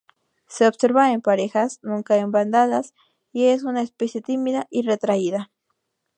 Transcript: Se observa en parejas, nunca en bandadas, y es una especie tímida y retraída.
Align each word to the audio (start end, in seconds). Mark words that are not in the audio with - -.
Se 0.47 0.65
observa 0.65 1.11
en 1.11 1.21
parejas, 1.21 1.77
nunca 1.83 2.17
en 2.17 2.31
bandadas, 2.31 2.95
y 3.31 3.45
es 3.49 3.63
una 3.63 3.83
especie 3.83 4.19
tímida 4.19 4.65
y 4.71 4.81
retraída. 4.81 5.51